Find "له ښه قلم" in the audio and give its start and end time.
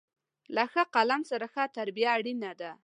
0.55-1.21